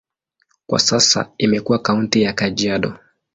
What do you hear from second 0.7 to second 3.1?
sasa imekuwa kaunti ya Kajiado.